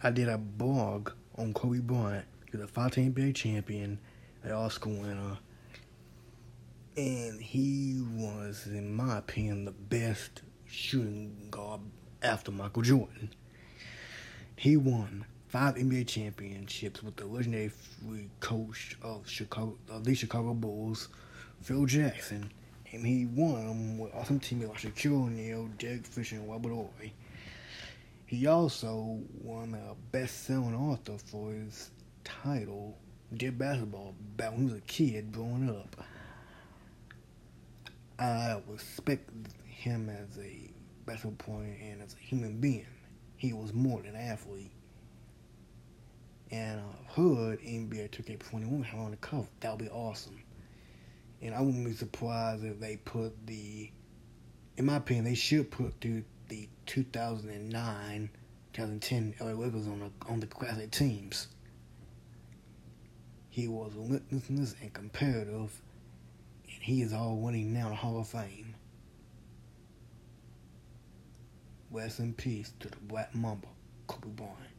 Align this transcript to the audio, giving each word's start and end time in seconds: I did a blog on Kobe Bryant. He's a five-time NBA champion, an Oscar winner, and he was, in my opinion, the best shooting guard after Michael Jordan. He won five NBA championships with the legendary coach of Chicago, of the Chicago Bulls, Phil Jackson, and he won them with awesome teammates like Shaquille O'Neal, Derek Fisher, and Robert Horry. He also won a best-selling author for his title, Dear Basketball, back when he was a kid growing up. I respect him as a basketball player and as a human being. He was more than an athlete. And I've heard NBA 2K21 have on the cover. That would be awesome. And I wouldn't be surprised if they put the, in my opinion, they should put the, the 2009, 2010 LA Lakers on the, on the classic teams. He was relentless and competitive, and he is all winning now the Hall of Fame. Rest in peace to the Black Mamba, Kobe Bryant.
I 0.00 0.10
did 0.10 0.28
a 0.28 0.38
blog 0.38 1.10
on 1.36 1.52
Kobe 1.52 1.80
Bryant. 1.80 2.24
He's 2.52 2.60
a 2.60 2.68
five-time 2.68 3.12
NBA 3.12 3.34
champion, 3.34 3.98
an 4.44 4.52
Oscar 4.52 4.90
winner, 4.90 5.38
and 6.96 7.42
he 7.42 8.00
was, 8.14 8.66
in 8.66 8.94
my 8.94 9.18
opinion, 9.18 9.64
the 9.64 9.72
best 9.72 10.42
shooting 10.66 11.48
guard 11.50 11.80
after 12.22 12.52
Michael 12.52 12.82
Jordan. 12.82 13.30
He 14.54 14.76
won 14.76 15.24
five 15.48 15.74
NBA 15.74 16.06
championships 16.06 17.02
with 17.02 17.16
the 17.16 17.26
legendary 17.26 17.72
coach 18.38 18.96
of 19.02 19.28
Chicago, 19.28 19.78
of 19.90 20.04
the 20.04 20.14
Chicago 20.14 20.54
Bulls, 20.54 21.08
Phil 21.60 21.86
Jackson, 21.86 22.52
and 22.92 23.04
he 23.04 23.26
won 23.26 23.66
them 23.66 23.98
with 23.98 24.14
awesome 24.14 24.38
teammates 24.38 24.84
like 24.84 24.94
Shaquille 24.94 25.24
O'Neal, 25.24 25.68
Derek 25.78 26.06
Fisher, 26.06 26.36
and 26.36 26.48
Robert 26.48 26.72
Horry. 26.72 27.14
He 28.28 28.46
also 28.46 29.22
won 29.40 29.72
a 29.72 29.94
best-selling 30.12 30.74
author 30.74 31.16
for 31.16 31.50
his 31.50 31.90
title, 32.24 32.98
Dear 33.34 33.52
Basketball, 33.52 34.14
back 34.36 34.50
when 34.50 34.58
he 34.58 34.64
was 34.66 34.74
a 34.74 34.80
kid 34.82 35.32
growing 35.32 35.70
up. 35.70 35.96
I 38.18 38.60
respect 38.68 39.30
him 39.64 40.10
as 40.10 40.38
a 40.38 40.70
basketball 41.06 41.36
player 41.38 41.74
and 41.80 42.02
as 42.02 42.12
a 42.12 42.18
human 42.18 42.60
being. 42.60 42.84
He 43.38 43.54
was 43.54 43.72
more 43.72 44.02
than 44.02 44.14
an 44.14 44.20
athlete. 44.20 44.72
And 46.50 46.82
I've 46.82 47.14
heard 47.14 47.62
NBA 47.62 48.10
2K21 48.10 48.84
have 48.84 49.00
on 49.00 49.12
the 49.12 49.16
cover. 49.16 49.48
That 49.60 49.70
would 49.70 49.86
be 49.86 49.88
awesome. 49.88 50.38
And 51.40 51.54
I 51.54 51.62
wouldn't 51.62 51.86
be 51.86 51.94
surprised 51.94 52.62
if 52.62 52.78
they 52.78 52.98
put 52.98 53.46
the, 53.46 53.90
in 54.76 54.84
my 54.84 54.96
opinion, 54.96 55.24
they 55.24 55.34
should 55.34 55.70
put 55.70 55.98
the, 56.02 56.24
the 56.48 56.68
2009, 56.86 58.30
2010 58.72 59.34
LA 59.40 59.52
Lakers 59.52 59.86
on 59.86 60.00
the, 60.00 60.32
on 60.32 60.40
the 60.40 60.46
classic 60.46 60.90
teams. 60.90 61.48
He 63.50 63.68
was 63.68 63.92
relentless 63.94 64.74
and 64.80 64.92
competitive, 64.92 65.82
and 66.64 66.82
he 66.82 67.02
is 67.02 67.12
all 67.12 67.36
winning 67.36 67.72
now 67.72 67.88
the 67.88 67.94
Hall 67.94 68.20
of 68.20 68.28
Fame. 68.28 68.74
Rest 71.90 72.20
in 72.20 72.34
peace 72.34 72.72
to 72.80 72.88
the 72.88 72.96
Black 72.98 73.34
Mamba, 73.34 73.68
Kobe 74.06 74.28
Bryant. 74.28 74.77